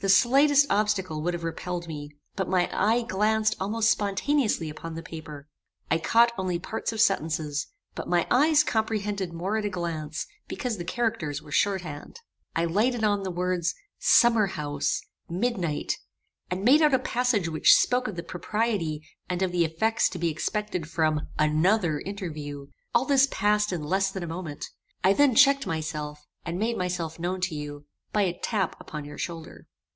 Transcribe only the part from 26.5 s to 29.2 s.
made myself known to you, by a tap upon your